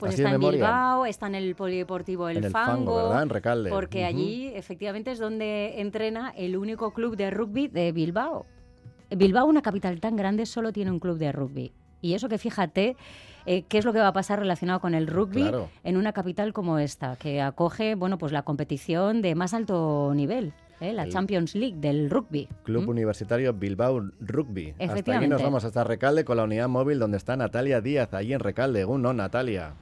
[0.00, 0.40] Pues Así está en.
[0.40, 3.22] Bilbao, está en el Polideportivo El, En el Fango, ¿verdad?
[3.22, 3.70] En Recalde.
[3.70, 8.46] Porque allí efectivamente es donde entrena el único club de rugby de Bilbao.
[9.14, 11.72] Bilbao, una capital tan grande, solo tiene un club de rugby.
[12.00, 12.96] Y eso que fíjate
[13.44, 15.68] eh, qué es lo que va a pasar relacionado con el rugby Claro.
[15.84, 20.52] en una capital como esta, que acoge bueno, pues la competición de más alto nivel,
[20.80, 20.92] ¿eh?
[20.94, 22.48] la El- Champions League del rugby.
[22.62, 22.88] Club ¿Mm?
[22.88, 24.74] Universitario Bilbao Rugby.
[24.78, 28.32] Hasta aquí nos vamos hasta Recalde con la unidad móvil donde está Natalia Díaz, allí
[28.32, 28.84] en Recalde.
[28.86, 29.74] ¿Un no, Natalia?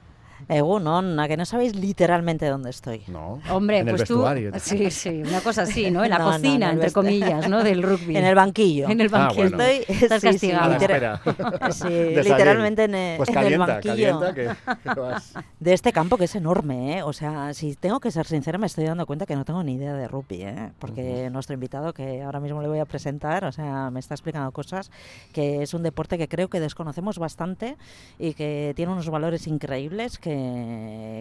[0.47, 3.01] Egunon, a que no sabéis literalmente dónde estoy.
[3.07, 3.39] No.
[3.51, 4.15] Hombre, en el pues tú.
[4.15, 4.51] vestuario.
[4.59, 6.03] Sí, sí, una cosa así, ¿no?
[6.03, 7.63] En la No, no, cocina, en el entre comillas, ¿no?
[7.63, 8.15] Del rugby.
[8.17, 8.89] En el banquillo.
[8.89, 9.49] En el Ah, banquillo.
[9.57, 9.63] bueno.
[9.63, 10.79] Estoy Estás sí, sí, castigado.
[11.71, 12.23] Sí, salir.
[12.23, 15.33] literalmente en, e- Pues en calienta, el banquillo calienta que, que vas.
[15.59, 17.03] de este campo que es enorme, ¿eh?
[17.03, 19.73] O sea, si tengo que ser sincera, me estoy dando cuenta que no tengo ni
[19.75, 20.71] idea de rugby, ¿eh?
[20.79, 24.51] Porque nuestro invitado, que ahora mismo le voy a presentar, o sea, me está explicando
[24.51, 24.91] cosas
[25.33, 27.77] que es un deporte que creo que desconocemos bastante
[28.17, 30.28] y que tiene unos valores increíbles que,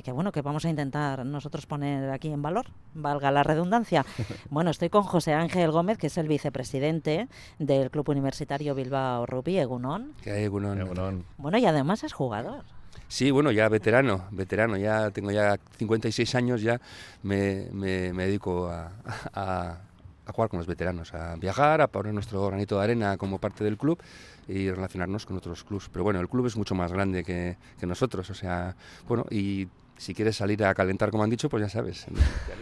[0.04, 4.04] que bueno, que vamos a intentar nosotros poner aquí en valor, valga la redundancia.
[4.50, 7.28] Bueno, estoy con José Ángel Gómez, que es el vicepresidente
[7.58, 10.12] del Club Universitario Bilbao Rugby, Egunon.
[10.22, 10.80] Que hay Egunon.
[10.80, 11.24] Egunon.
[11.36, 12.64] Bueno, y además es jugador.
[13.08, 16.80] Sí, bueno, ya veterano, veterano, ya tengo ya 56 años, ya
[17.22, 18.90] me, me- me dedico a,
[19.32, 19.78] a-
[20.28, 23.64] a jugar con los veteranos, a viajar, a poner nuestro granito de arena como parte
[23.64, 24.00] del club
[24.46, 25.88] y relacionarnos con otros clubes.
[25.90, 28.76] Pero bueno, el club es mucho más grande que, que nosotros, o sea,
[29.08, 32.06] bueno, y si quieres salir a calentar, como han dicho, pues ya sabes.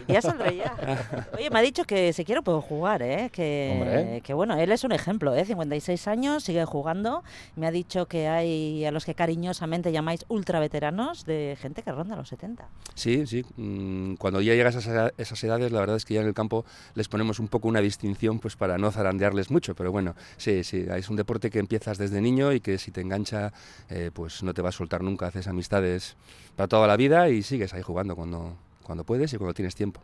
[0.07, 1.27] Ya saldré ya.
[1.37, 3.29] Oye, me ha dicho que si quiero puedo jugar, ¿eh?
[3.31, 4.21] Que, Hombre.
[4.21, 5.43] que bueno, él es un ejemplo, ¿eh?
[5.43, 7.23] 56 años, sigue jugando.
[7.57, 11.91] Me ha dicho que hay a los que cariñosamente llamáis ultra veteranos de gente que
[11.91, 12.69] ronda los 70.
[12.95, 13.45] Sí, sí.
[13.57, 16.33] mm, Cuando ya llegas a esa- esas edades, la verdad es que ya en el
[16.33, 16.63] campo
[16.95, 19.75] les ponemos un poco una distinción pues para no zarandearles mucho.
[19.75, 23.01] Pero bueno, sí, sí, es un deporte que empiezas desde niño y que si te
[23.01, 23.51] engancha,
[23.89, 25.27] eh, pues no te va a soltar nunca.
[25.27, 26.15] Haces amistades
[26.55, 30.01] para toda la vida y sigues ahí jugando cuando, cuando puedes y cuando tienes tiempo.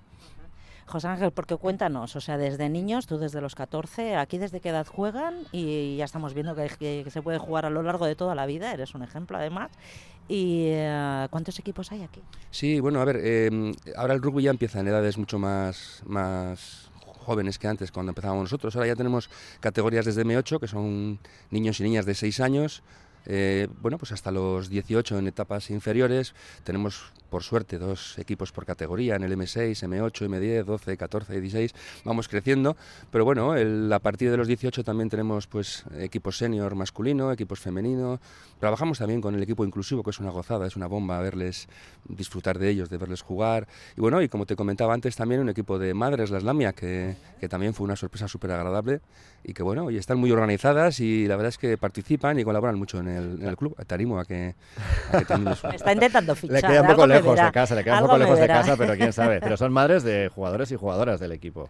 [0.86, 4.70] José Ángel, porque cuéntanos, o sea, desde niños, tú desde los 14, aquí desde qué
[4.70, 8.06] edad juegan y ya estamos viendo que, que- que se puede jugar a lo largo
[8.06, 9.72] de toda la vida, eres un ejemplo además.
[10.28, 12.22] ¿Y eh, cuántos equipos hay aquí?
[12.52, 16.92] Sí, bueno, a ver, eh, ahora el rugby ya empieza en edades mucho más, más
[17.26, 18.76] jóvenes que antes, cuando empezábamos nosotros.
[18.76, 19.30] Ahora ya tenemos
[19.62, 21.18] categorías desde M8, que son
[21.50, 22.84] niños y niñas de 6 años,
[23.26, 26.34] eh, bueno, pues hasta los 18 en etapas inferiores.
[26.64, 31.74] Tenemos, por suerte, dos equipos por categoría, en el M6, M8, M10, 12, 14, 16.
[32.06, 32.78] Vamos creciendo,
[33.10, 37.60] pero bueno, el- a partir de los 18 también tenemos pues equipos senior masculino, equipos
[37.60, 38.20] femenino.
[38.60, 41.68] Trabajamos también con el equipo inclusivo, que es una gozada, es una bomba verles
[42.08, 43.68] disfrutar de ellos, de verles jugar.
[43.98, 47.16] Y bueno, y como te comentaba antes, también un equipo de madres, la Islamia, que,
[47.40, 49.02] que también fue una sorpresa súper agradable
[49.44, 52.78] y que bueno, y están muy organizadas y la verdad es que participan y colaboran
[52.78, 53.76] mucho en el, en el club.
[53.88, 54.54] Te animo a que,
[55.12, 55.38] a que.
[55.38, 56.56] Me está intentando fichar.
[56.56, 58.48] Le queda un poco me lejos verá, de casa, le queda un poco lejos de
[58.48, 59.40] casa, pero quién sabe.
[59.44, 61.70] Pero son madres de jugadores y jugadoras del equipo.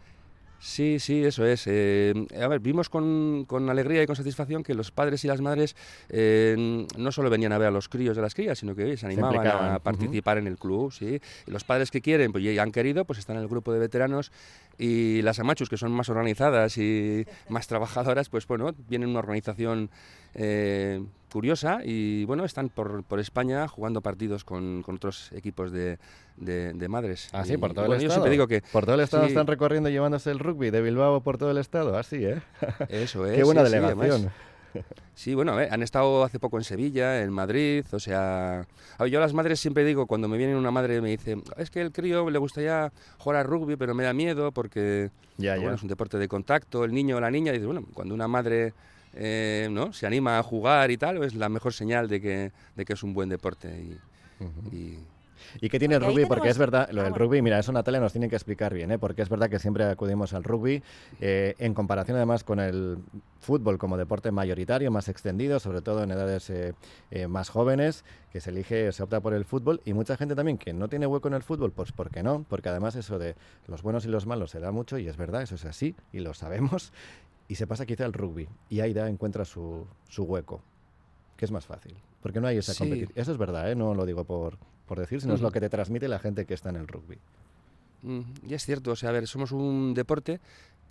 [0.64, 1.66] Sí, sí, eso es.
[1.68, 5.41] Eh, a ver, vimos con, con alegría y con satisfacción que los padres y las
[5.41, 5.75] madres
[6.08, 8.96] eh, no solo venían a ver a los críos de las crías, sino que oye,
[8.96, 11.19] se animaban a participar en el club, sí.
[11.46, 13.80] Y los padres que quieren, pues y han querido, pues están en el grupo de
[13.80, 14.31] veteranos
[14.78, 19.90] y las amachus, que son más organizadas y más trabajadoras, pues bueno, vienen una organización
[20.34, 21.03] eh,
[21.34, 25.98] curiosa y bueno, están por, por España jugando partidos con, con otros equipos de,
[26.38, 27.30] de- de madres.
[27.34, 28.22] Ah, sí, Y, por todo bueno, el yo estado.
[28.24, 29.30] siempre digo que Por todo el estado sí.
[29.30, 32.42] están recorriendo y llevándose el rugby de Bilbao por todo el estado, así, ¿eh?
[32.90, 33.36] eso es.
[33.36, 34.32] Qué buena sí, sí, delegación.
[35.14, 38.62] Sí, bueno, a ver, han estado hace poco en Sevilla, en Madrid, o sea...
[38.98, 41.38] a ver, yo a las madres siempre digo, cuando me viene una madre me dice,
[41.58, 45.54] es que el crío le gustaría jugar al rugby, pero me da miedo porque Ya,
[45.56, 45.76] bueno, ya.
[45.76, 48.74] es un deporte de contacto, el niño o la niña, dice, bueno, cuando una madre
[49.13, 49.94] eh, ¿no?
[49.94, 53.03] se anima a jugar y tal, es la mejor señal de que, de que es
[53.03, 54.00] un buen deporte.
[54.72, 55.00] Y, y-
[55.59, 56.25] ¿Y qué tiene el Porque rugby?
[56.25, 58.91] Porque es verdad, lo Ah, del rugby, mira, eso Natalia nos tiene que explicar bien,
[58.91, 58.97] ¿eh?
[58.97, 60.81] porque es verdad que siempre acudimos al rugby,
[61.19, 63.00] eh, en comparación además con el
[63.41, 66.73] fútbol como deporte mayoritario, más extendido, sobre todo en edades eh,
[67.12, 70.58] eh, más jóvenes, que se elige, se opta por el fútbol, y mucha gente también
[70.58, 72.46] que no tiene hueco en el fútbol, pues ¿por qué no?
[72.47, 73.35] Porque además eso de
[73.67, 76.20] los buenos y los malos se da mucho, y es verdad, eso es así, y
[76.22, 76.93] lo sabemos,
[77.47, 80.61] y se pasa quizá al rugby, y ahí da, encuentra su, su hueco,
[81.37, 82.79] que es más fácil, porque no hay esa Sí.
[82.79, 83.11] competición.
[83.16, 83.75] Eso es verdad, ¿eh?
[83.75, 84.57] no lo digo por,
[84.87, 87.17] por decir, sino es lo que te transmite la gente que está en el rugby.
[88.03, 90.40] Mm, Y es cierto, o sea, a ver, somos un deporte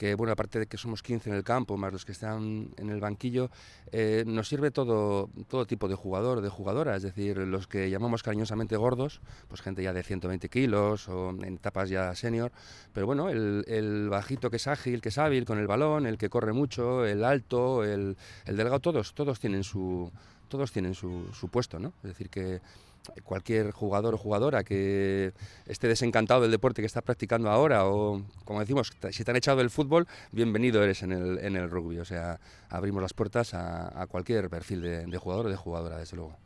[0.02, 2.90] que, bueno, aparte de que somos 15 en el campo, más los que están en
[2.90, 3.52] el banquillo,
[3.92, 8.24] eh, nos sirve todo, todo tipo de jugador, de jugadora, es decir, los que llamamos
[8.24, 12.50] cariñosamente gordos, pues gente ya de 120 kilos o en etapas ya senior,
[12.92, 16.28] pero bueno, el, bajito que es ágil, que es hábil con el balón, el que
[16.28, 18.16] corre mucho, el alto, el,
[18.46, 20.10] el delgado, todos, todos tienen su,
[20.48, 21.92] todos tienen su puesto, ¿no?
[22.02, 22.60] Es decir, que
[23.24, 25.32] cualquier jugador o jugadora que
[25.66, 29.58] esté desencantado del deporte que está practicando ahora o, como decimos, si te han echado
[29.58, 31.98] del fútbol, bienvenido eres en el, en el rugby.
[31.98, 32.38] O sea,
[32.68, 36.36] abrimos las puertas a, cualquier perfil de, jugador o de jugadora, desde luego.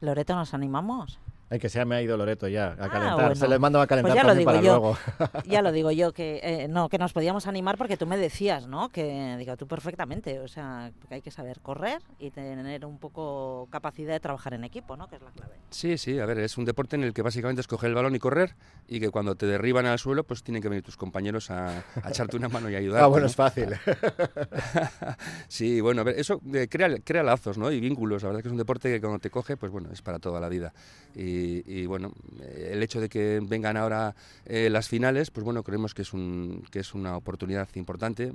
[0.00, 1.18] Loreto, ¿nos animamos?
[1.52, 3.36] Ay, que se me ha ido Loreto ya, a ah, calentar.
[3.36, 4.96] Se le mando a calentar pues ya lo digo para yo, luego.
[5.46, 8.66] Ya lo digo yo, que eh, no, que nos podíamos animar porque tú me decías,
[8.66, 8.88] ¿no?
[8.88, 13.51] Que digo, tú perfectamente, o sea, que hay que saber correr y tener un poco
[13.66, 15.08] capacidad de trabajar en equipo, ¿no?
[15.08, 15.54] Que es la clave.
[15.70, 18.14] Sí, sí, a ver, es un deporte en el que básicamente es coger el balón
[18.14, 18.54] y correr
[18.88, 22.36] y que cuando te derriban al suelo, pues tienen que venir tus compañeros a, echarte
[22.36, 23.02] una mano y ayudar.
[23.02, 23.68] Ah, bueno, es fácil.
[25.48, 27.70] sí, bueno, a ver, eso eh, crea, crea lazos, ¿no?
[27.70, 28.22] Y vínculos.
[28.22, 30.18] La verdad es que es un deporte que cuando te coge, pues bueno, es para
[30.18, 30.72] toda la vida.
[31.14, 32.12] y bueno,
[32.56, 34.14] el hecho de que vengan ahora
[34.44, 38.32] eh, las finales, pues bueno, creemos que es, un, que es una oportunidad importante.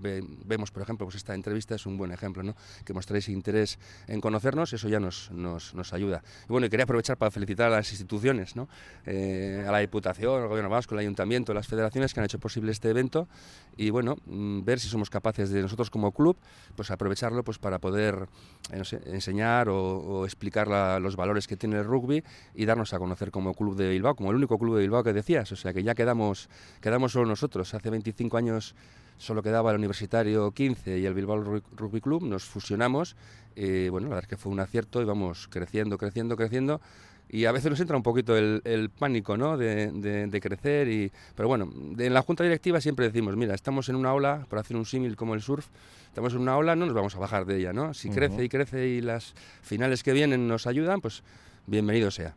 [0.00, 2.54] Vemos, por ejemplo, pues esta entrevista es un buen ejemplo, ¿no?
[2.84, 6.22] Que mostréis interés en conocernos, eso ya nos, nos, nos ayuda.
[6.44, 8.68] Y bueno, quería aprovechar para felicitar a las instituciones, ¿no?
[9.06, 12.72] Eh, a la Diputación, al Gobierno Vasco, el Ayuntamiento, las federaciones que han hecho posible
[12.72, 13.28] este evento
[13.76, 16.36] y bueno, mm, ver si somos capaces de nosotros como club,
[16.76, 18.28] pues aprovecharlo pues para poder
[18.70, 20.68] eh, enseñar o, explicar
[21.00, 22.22] los valores que tiene el rugby
[22.54, 25.12] y darnos a conocer como club de Bilbao, como el único club de Bilbao que
[25.12, 26.48] decías, o sea que ya quedamos,
[26.80, 27.74] quedamos solo nosotros.
[27.74, 28.74] Hace 25 años
[29.18, 33.16] solo quedaba el Universitario 15 y el Bilbao Rugby Club, nos fusionamos,
[33.56, 36.80] y bueno, la verdad es que fue un acierto y vamos creciendo, creciendo, creciendo.
[37.28, 39.56] Y a veces nos entra un poquito el, pánico ¿no?
[39.56, 44.12] de, crecer, y, pero bueno, en la junta directiva siempre decimos, mira, estamos en una
[44.12, 45.66] ola, para hacer un símil como el surf,
[46.06, 47.94] estamos en una ola, no nos vamos a bajar de ella, ¿no?
[47.94, 51.22] Si crece y crece y las finales que vienen nos ayudan, pues
[51.66, 52.36] bienvenido sea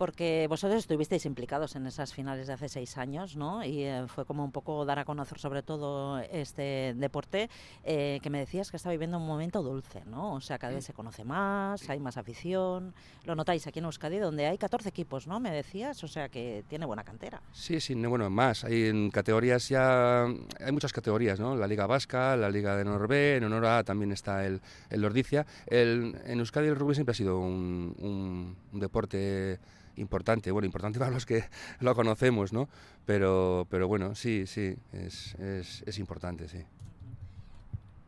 [0.00, 3.62] porque vosotros estuvisteis implicados en esas finales de hace seis años, ¿no?
[3.62, 7.50] Y eh, fue como un poco dar a conocer sobre todo este deporte,
[7.84, 10.32] eh, que me decías que está viviendo un momento dulce, ¿no?
[10.32, 12.94] O sea, cada vez se conoce más, hay más afición.
[13.26, 15.38] Lo notáis aquí en Euskadi, donde hay 14 equipos, ¿no?
[15.38, 17.42] Me decías, o sea, que tiene buena cantera.
[17.52, 18.64] Sí, sí, bueno, más.
[18.64, 21.54] Hay en categorías ya, hay muchas categorías, ¿no?
[21.54, 25.44] La Liga Vasca, la Liga de Norbe, en honor a también está el, el Lordicia.
[25.66, 29.60] El, en Euskadi el rugby siempre ha sido un, un, un deporte
[29.96, 31.44] importante, bueno, importante para los que
[31.80, 32.68] lo conocemos, ¿no?
[33.06, 36.64] Pero, pero bueno, sí, sí, es, es, es importante, sí.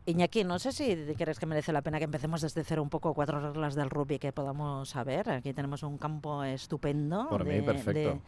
[0.05, 3.13] Iñaki, no sé si crees que merece la pena que empecemos desde cero un poco
[3.13, 5.29] cuatro reglas del rugby que podamos saber.
[5.29, 7.29] Aquí tenemos un campo estupendo.
[7.29, 8.19] Por mí, perfecto de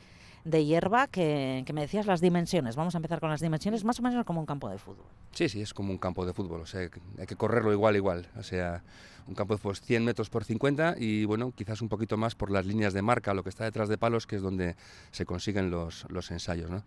[0.52, 2.76] hierba que, me decías las dimensiones.
[2.76, 5.06] Vamos a empezar con las dimensiones, más o menos como un campo de fútbol.
[5.32, 8.28] Sí, sí, es como un campo de fútbol, o sea, hay que correrlo igual, igual.
[8.38, 8.84] O sea,
[9.28, 12.52] un campo de fútbol 100 metros por 50 y bueno, quizás un poquito más por
[12.52, 14.76] las líneas de marca, lo que está detrás de palos, que es donde
[15.12, 16.84] se consiguen los, los ensayos, ¿no?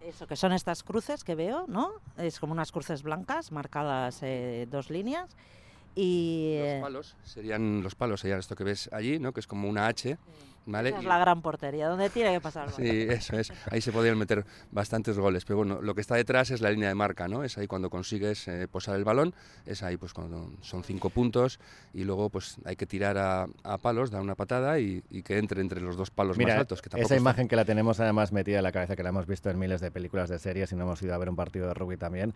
[0.00, 1.92] Eso, que son estas cruces que veo, ¿no?
[2.18, 5.30] Es como unas cruces blancas marcadas eh, dos líneas.
[5.94, 9.32] Y, los eh, palos serían los palos serían esto que ves allí, ¿no?
[9.32, 10.16] Que es como una H.
[10.66, 10.90] ¿vale?
[10.90, 12.70] es la gran portería, donde tiene que pasar.
[12.70, 13.52] Sí, eso es.
[13.70, 16.88] Ahí se podrían meter bastantes goles, pero bueno, lo que está detrás es la línea
[16.88, 17.44] de marca, ¿no?
[17.44, 19.34] Es ahí cuando consigues eh, posar el balón,
[19.66, 21.58] es ahí pues cuando son cinco puntos
[21.92, 23.46] y luego pues hay que tirar a,
[23.78, 26.82] palos, dar una patada y, que entre entre los dos palos más altos.
[26.82, 29.50] Que esa imagen que la tenemos además metida en la cabeza, que la hemos visto
[29.50, 31.74] en miles de películas de series y no hemos ido a ver un partido de
[31.74, 32.34] rugby también,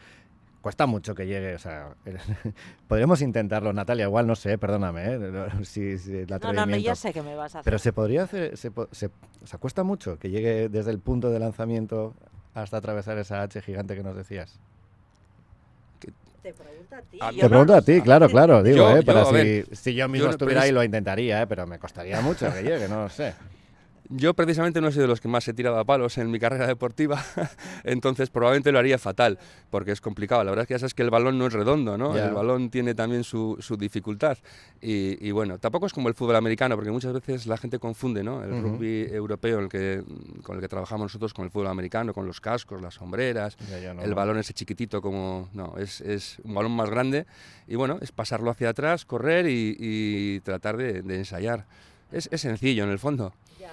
[0.64, 1.90] cuesta mucho que llegue, o sea,
[2.88, 5.18] podríamos intentarlo, Natalia, igual no sé, perdóname, ¿eh?
[5.62, 5.94] si,
[6.26, 7.64] no, no, no, ya sé que me vas a hacer.
[7.66, 11.28] Pero se podría hacer, se, se, o sea, cuesta mucho que llegue desde el punto
[11.28, 12.14] de lanzamiento
[12.54, 14.58] hasta atravesar esa H gigante que nos decías.
[16.42, 17.18] Te pregunto a ti.
[17.40, 20.72] te pregunto a ti, claro, claro, digo, eh, para si, si, yo mismo estuviera ahí
[20.72, 23.34] lo intentaría, eh, pero me costaría mucho que llegue, no lo sé.
[24.10, 26.38] Yo precisamente no he sido de los que más he tirado a palos en mi
[26.38, 27.24] carrera deportiva,
[27.84, 29.38] entonces probablemente lo haría fatal,
[29.70, 30.44] porque es complicado.
[30.44, 32.16] La verdad es que ya sabes que el balón no es redondo, ¿no?
[32.16, 34.36] El balón tiene también su, su dificultad.
[34.80, 38.44] Y, bueno, tampoco es como el fútbol americano, porque muchas veces la gente confunde, ¿no?
[38.44, 40.02] El rugby europeo el que,
[40.42, 43.56] con el que trabajamos nosotros con el fútbol americano, con los cascos, las sombreras,
[44.02, 45.48] el balón ese chiquitito como...
[45.54, 47.26] No, es, es, un balón más grande
[47.66, 51.64] y bueno, es pasarlo hacia atrás, correr y, tratar de, de ensayar.
[52.12, 53.32] Es, es sencillo en el fondo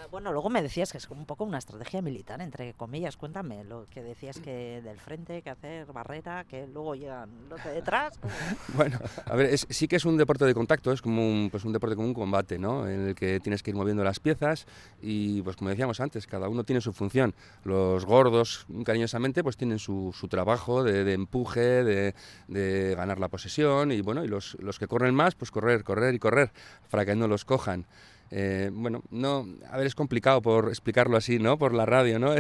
[0.10, 3.18] bueno, luego me decías que es un poco una estrategia militar, entre comillas.
[3.18, 7.72] Cuéntame lo que decías que del frente, que hacer barrera, que luego llegan los de
[7.72, 8.20] detrás.
[8.76, 11.74] bueno, a ver, sí que es un deporte de contacto, es como un, pues un
[11.74, 12.88] deporte como un combate, ¿no?
[12.88, 14.66] En el que tienes que ir moviendo las piezas
[15.02, 17.34] y, pues como decíamos antes, cada uno tiene su función.
[17.64, 22.16] Los gordos, cariñosamente, pues tienen su, su trabajo de, empuje, de,
[22.48, 26.14] de, ganar la posesión y, bueno, y los, los que corren más, pues correr, correr
[26.14, 26.52] y correr
[26.90, 27.86] para que no los cojan.
[28.32, 31.58] Eh, bueno, no, a ver, es complicado por explicarlo así, ¿no?
[31.58, 32.34] Por la radio, ¿no?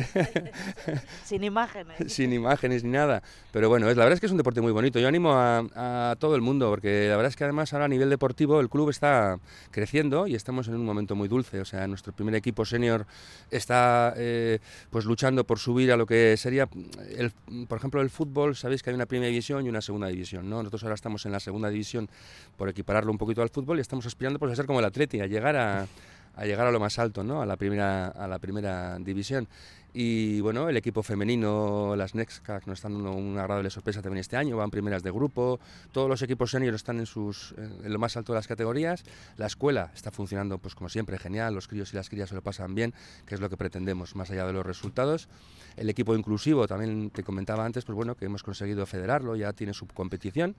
[1.23, 1.95] Sin imágenes.
[2.11, 3.23] Sin imágenes ni nada.
[3.53, 4.99] Pero bueno, es, la verdad es que es un deporte muy bonito.
[4.99, 8.09] Yo animo a, todo el mundo, porque la verdad es que además ahora a nivel
[8.09, 9.39] deportivo el club está
[9.71, 11.61] creciendo y estamos en un momento muy dulce.
[11.61, 13.05] O sea, nuestro primer equipo senior
[13.49, 14.59] está eh,
[14.89, 16.67] pues luchando por subir a lo que sería,
[17.15, 17.31] el,
[17.69, 18.57] por ejemplo, el fútbol.
[18.57, 20.57] Sabéis que hay una primera división y una segunda división, ¿no?
[20.57, 22.09] Nosotros ahora estamos en la segunda división
[22.57, 25.21] por equipararlo un poquito al fútbol y estamos aspirando pues, a ser como el Atleti,
[25.21, 25.87] a llegar a
[26.35, 27.41] a llegar a lo más alto, ¿no?
[27.41, 29.47] a, la primera, a la primera división.
[29.93, 34.37] Y bueno, el equipo femenino, las Nexcac, nos están dando una agradable sorpresa también este
[34.37, 35.59] año, van primeras de grupo,
[35.91, 39.03] todos los equipos senior están en, sus, en lo más alto de las categorías,
[39.35, 42.41] la escuela está funcionando pues como siempre genial, los críos y las crías se lo
[42.41, 42.93] pasan bien,
[43.25, 45.27] que es lo que pretendemos más allá de los resultados.
[45.75, 49.73] El equipo inclusivo, también te comentaba antes, pues bueno, que hemos conseguido federarlo, ya tiene
[49.73, 50.55] su competición,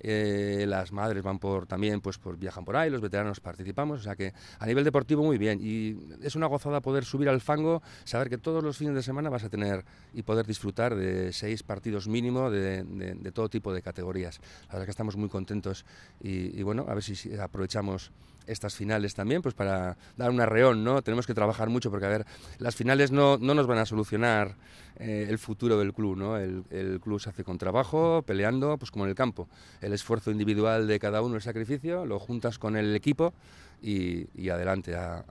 [0.00, 4.16] eh, las madres van por también, pues viajan por ahí, los veteranos participamos, o sea
[4.16, 5.60] que a nivel deportivo muy bien.
[5.62, 9.30] Y es una gozada poder subir al fango, saber que todos los fines de semana
[9.30, 12.84] vas a tener y poder disfrutar de seis partidos mínimo de,
[13.32, 14.40] todo tipo de categorías.
[14.72, 15.84] La que estamos muy contentos
[16.20, 18.12] y, bueno, a ver si, aprovechamos
[18.46, 21.00] estas finales también, pues para dar un arreón, ¿no?
[21.00, 22.26] Tenemos que trabajar mucho porque, a ver,
[22.58, 24.56] las finales no, no nos van a solucionar
[24.96, 26.36] eh, el futuro del club, ¿no?
[26.36, 29.48] El, el, club se hace con trabajo, peleando, pues como en el campo.
[29.80, 33.32] El esfuerzo individual de cada uno, el sacrificio, lo juntas con el equipo
[33.84, 35.24] y, adelante a,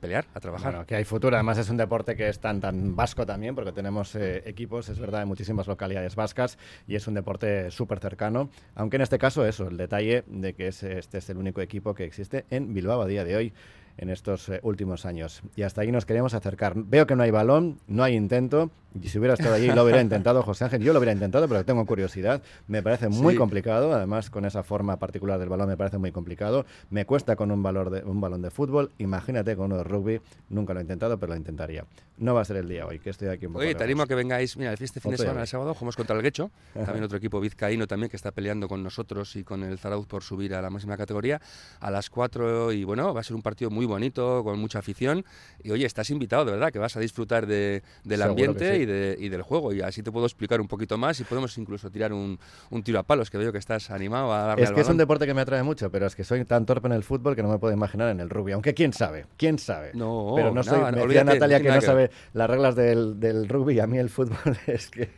[0.00, 0.72] pelear, a trabajar.
[0.72, 1.36] Bueno, que hay futuro.
[1.36, 4.98] Además es un deporte que es tan, tan vasco también, porque tenemos eh, equipos, es
[4.98, 8.50] verdad, en muchísimas localidades vascas y es un deporte súper cercano.
[8.76, 12.04] Aunque en este caso eso, el detalle de que este es el único equipo que
[12.04, 13.52] existe en Bilbao a día de hoy
[13.98, 15.42] en estos eh, últimos años.
[15.56, 16.74] Y hasta ahí nos queríamos acercar.
[16.76, 18.70] Veo que no hay balón, no hay intento.
[18.94, 20.82] Y si hubiera estado allí lo hubiera intentado, José Ángel.
[20.82, 22.42] Yo lo hubiera intentado, pero tengo curiosidad.
[22.66, 23.92] Me parece muy complicado.
[23.92, 26.64] Además, con esa forma particular del balón me parece muy complicado.
[26.90, 28.90] Me cuesta con un, valor de, un balón de fútbol.
[28.98, 30.20] Imagínate con uno de rugby.
[30.48, 31.84] Nunca lo he intentado, pero lo intentaría.
[32.16, 33.62] No va a ser el día hoy, que estoy aquí un poco.
[33.62, 34.56] Oye, te animo a que vengáis.
[34.56, 36.50] Mira, este fin de semana, el sábado, jugamos contra el Guecho.
[36.74, 40.22] También otro equipo vizcaíno también que está peleando con nosotros y con el Zarauz por
[40.22, 41.40] subir a la máxima categoría.
[41.80, 45.24] A las 4 y bueno, va a ser un partido muy bonito, con mucha afición.
[45.62, 49.16] Y oye, estás invitado, de verdad, que vas a disfrutar de, del ambiente y, de,
[49.18, 49.72] y, del juego.
[49.72, 52.38] Y así te puedo explicar un poquito más y podemos incluso tirar un,
[52.70, 54.96] un tiro a palos, que veo que estás animado a darle Es que es un
[54.96, 57.42] deporte que me atrae mucho, pero es que soy tan torpe en el fútbol que
[57.42, 58.52] no me puedo imaginar en el rugby.
[58.52, 59.92] Aunque quién sabe, quién sabe.
[59.94, 60.80] No, pero no soy.
[60.80, 64.10] me decía Natalia que no sabe las reglas del, del rugby y a mí el
[64.10, 65.10] fútbol es que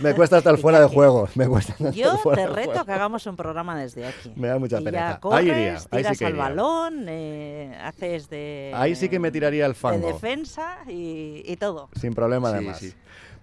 [0.00, 1.28] me cuesta estar fuera de juego.
[1.34, 4.32] Me cuesta Yo te reto que hagamos un programa desde aquí.
[4.36, 5.18] Me da mucha pena.
[5.32, 9.66] ahí iría, ahí sí que al balón, eh, haces de Ahí sí que me tiraría
[9.66, 10.06] al fango.
[10.06, 11.88] De defensa y, todo.
[12.00, 12.82] Sin problema, además.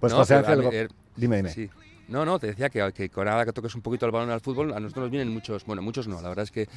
[0.01, 1.69] Pues José Ángel, eh, dime, dime.
[2.11, 4.41] No, no, te decía que, que con nada que toques un poquito el balón al
[4.41, 6.67] fútbol, a nosotros nos vienen muchos, bueno, muchos no, la verdad es que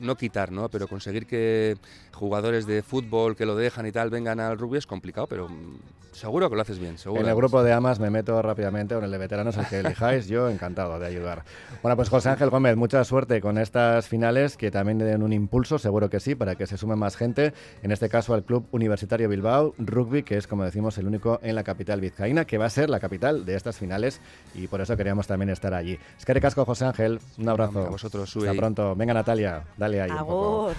[0.00, 0.70] no quitar, ¿no?
[0.70, 1.76] Pero conseguir que
[2.12, 5.78] jugadores de fútbol que lo dejan y tal vengan al rugby es complicado, pero mm,
[6.12, 7.20] seguro que lo haces bien, seguro.
[7.20, 10.26] En el grupo de amas me meto rápidamente, con el de veteranos, el que elijáis,
[10.26, 11.44] yo encantado de ayudar.
[11.82, 15.78] Bueno, pues José Ángel Gómez, mucha suerte con estas finales, que también den un impulso,
[15.78, 17.52] seguro que sí, para que se sume más gente,
[17.82, 21.54] en este caso al Club Universitario Bilbao Rugby, que es, como decimos, el único en
[21.54, 24.20] la capital vizcaína, que va a ser la capital de estas finales
[24.54, 25.98] y por eso queríamos también estar allí.
[26.18, 27.86] Es que casco, José Ángel, un abrazo.
[27.86, 28.94] A vosotros, Hasta pronto.
[28.96, 30.10] Venga, Natalia, dale ahí.
[30.10, 30.74] Un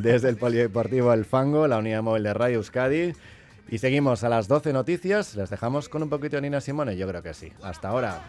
[0.02, 3.12] Desde el Polideportivo El Fango, la unidad móvil de Radio Euskadi.
[3.68, 5.36] Y seguimos a las 12 noticias.
[5.36, 7.52] Les dejamos con un poquito de Nina Simone, yo creo que sí.
[7.62, 8.20] Hasta ahora.